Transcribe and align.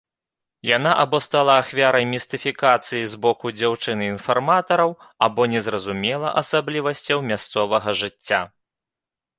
Яна 0.67 0.93
або 1.01 1.17
стала 1.25 1.57
ахвярай 1.63 2.05
містыфікацыі 2.13 3.01
з 3.11 3.21
боку 3.27 3.53
дзяўчын-інфарматараў, 3.59 4.97
або 5.29 5.41
не 5.53 5.59
зразумела 5.69 6.35
асаблівасцяў 6.43 7.17
мясцовага 7.31 7.89
жыцця. 8.03 8.41